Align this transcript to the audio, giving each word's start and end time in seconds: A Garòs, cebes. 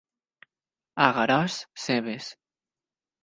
A 1.07 1.09
Garòs, 1.17 1.59
cebes. 1.83 2.31